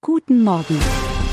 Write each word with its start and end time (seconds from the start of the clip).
Guten 0.00 0.44
Morgen. 0.44 0.78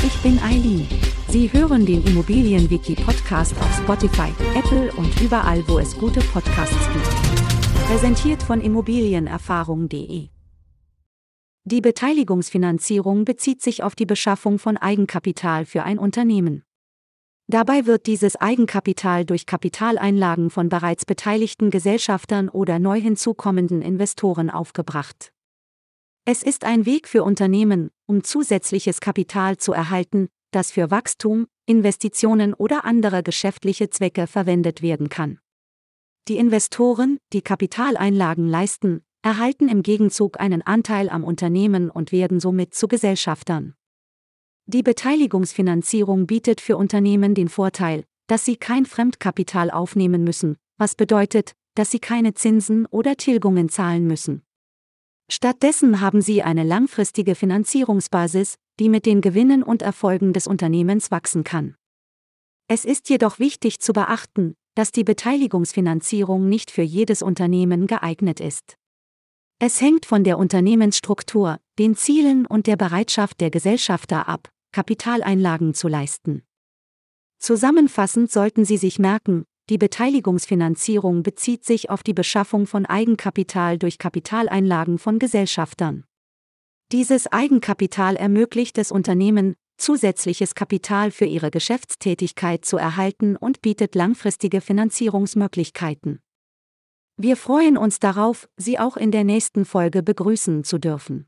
Ich 0.03 0.17
bin 0.23 0.39
Eileen. 0.39 0.87
Sie 1.27 1.53
hören 1.53 1.85
den 1.85 2.03
Immobilienwiki-Podcast 2.03 3.55
auf 3.59 3.77
Spotify, 3.77 4.33
Apple 4.55 4.91
und 4.93 5.21
überall, 5.21 5.63
wo 5.67 5.77
es 5.77 5.95
gute 5.95 6.19
Podcasts 6.19 6.89
gibt. 6.91 7.85
Präsentiert 7.87 8.41
von 8.41 8.61
Immobilienerfahrung.de. 8.61 10.29
Die 11.63 11.81
Beteiligungsfinanzierung 11.81 13.23
bezieht 13.23 13.61
sich 13.61 13.83
auf 13.83 13.93
die 13.93 14.07
Beschaffung 14.07 14.57
von 14.57 14.77
Eigenkapital 14.77 15.65
für 15.65 15.83
ein 15.83 15.99
Unternehmen. 15.99 16.63
Dabei 17.45 17.85
wird 17.85 18.07
dieses 18.07 18.35
Eigenkapital 18.35 19.25
durch 19.25 19.45
Kapitaleinlagen 19.45 20.49
von 20.49 20.69
bereits 20.69 21.05
beteiligten 21.05 21.69
Gesellschaftern 21.69 22.49
oder 22.49 22.79
neu 22.79 22.99
hinzukommenden 22.99 23.83
Investoren 23.83 24.49
aufgebracht. 24.49 25.34
Es 26.27 26.41
ist 26.41 26.63
ein 26.63 26.87
Weg 26.87 27.07
für 27.07 27.23
Unternehmen, 27.23 27.91
um 28.07 28.23
zusätzliches 28.23 28.99
Kapital 28.99 29.57
zu 29.57 29.73
erhalten, 29.73 30.27
das 30.49 30.71
für 30.71 30.89
Wachstum, 30.89 31.45
Investitionen 31.67 32.55
oder 32.55 32.83
andere 32.83 33.21
geschäftliche 33.21 33.91
Zwecke 33.91 34.25
verwendet 34.25 34.81
werden 34.81 35.09
kann. 35.09 35.37
Die 36.27 36.37
Investoren, 36.37 37.19
die 37.31 37.43
Kapitaleinlagen 37.43 38.47
leisten, 38.47 39.03
erhalten 39.21 39.69
im 39.69 39.83
Gegenzug 39.83 40.39
einen 40.39 40.63
Anteil 40.63 41.09
am 41.09 41.23
Unternehmen 41.23 41.91
und 41.91 42.11
werden 42.11 42.39
somit 42.39 42.73
zu 42.73 42.87
Gesellschaftern. 42.87 43.75
Die 44.65 44.81
Beteiligungsfinanzierung 44.81 46.25
bietet 46.25 46.59
für 46.59 46.75
Unternehmen 46.75 47.35
den 47.35 47.49
Vorteil, 47.49 48.03
dass 48.25 48.45
sie 48.45 48.55
kein 48.55 48.87
Fremdkapital 48.87 49.69
aufnehmen 49.69 50.23
müssen, 50.23 50.57
was 50.79 50.95
bedeutet, 50.95 51.53
dass 51.75 51.91
sie 51.91 51.99
keine 51.99 52.33
Zinsen 52.33 52.87
oder 52.87 53.15
Tilgungen 53.15 53.69
zahlen 53.69 54.07
müssen. 54.07 54.44
Stattdessen 55.29 56.01
haben 56.01 56.21
sie 56.21 56.43
eine 56.43 56.63
langfristige 56.63 57.35
Finanzierungsbasis, 57.35 58.55
die 58.79 58.89
mit 58.89 59.05
den 59.05 59.21
Gewinnen 59.21 59.63
und 59.63 59.81
Erfolgen 59.81 60.33
des 60.33 60.47
Unternehmens 60.47 61.09
wachsen 61.09 61.43
kann. 61.43 61.75
Es 62.67 62.85
ist 62.85 63.09
jedoch 63.09 63.39
wichtig 63.39 63.79
zu 63.79 63.93
beachten, 63.93 64.55
dass 64.75 64.91
die 64.91 65.03
Beteiligungsfinanzierung 65.03 66.47
nicht 66.47 66.69
für 66.69 66.81
jedes 66.81 67.21
Unternehmen 67.21 67.87
geeignet 67.87 68.39
ist. 68.39 68.77
Es 69.59 69.79
hängt 69.81 70.05
von 70.05 70.23
der 70.23 70.37
Unternehmensstruktur, 70.37 71.59
den 71.79 71.95
Zielen 71.95 72.45
und 72.45 72.67
der 72.67 72.75
Bereitschaft 72.75 73.39
der 73.39 73.49
Gesellschafter 73.49 74.27
ab, 74.27 74.49
Kapitaleinlagen 74.73 75.73
zu 75.73 75.87
leisten. 75.87 76.43
Zusammenfassend 77.39 78.31
sollten 78.31 78.65
Sie 78.65 78.77
sich 78.77 78.99
merken, 78.99 79.45
die 79.69 79.77
Beteiligungsfinanzierung 79.79 81.23
bezieht 81.23 81.65
sich 81.65 81.89
auf 81.89 82.03
die 82.03 82.13
Beschaffung 82.13 82.67
von 82.67 82.85
Eigenkapital 82.85 83.79
durch 83.79 83.97
Kapitaleinlagen 83.97 84.99
von 84.99 85.17
Gesellschaftern. 85.17 86.03
Dieses 86.91 87.25
Eigenkapital 87.25 88.15
ermöglicht 88.15 88.77
es 88.77 88.91
Unternehmen, 88.91 89.55
zusätzliches 89.77 90.53
Kapital 90.53 91.09
für 91.09 91.25
ihre 91.25 91.49
Geschäftstätigkeit 91.49 92.63
zu 92.63 92.77
erhalten 92.77 93.35
und 93.35 93.61
bietet 93.63 93.95
langfristige 93.95 94.61
Finanzierungsmöglichkeiten. 94.61 96.19
Wir 97.17 97.35
freuen 97.35 97.77
uns 97.77 97.99
darauf, 97.99 98.47
Sie 98.57 98.77
auch 98.77 98.97
in 98.97 99.09
der 99.09 99.23
nächsten 99.23 99.65
Folge 99.65 100.03
begrüßen 100.03 100.63
zu 100.63 100.77
dürfen. 100.77 101.27